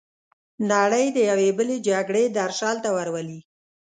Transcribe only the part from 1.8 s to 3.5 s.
جګړې درشل ته ورولي.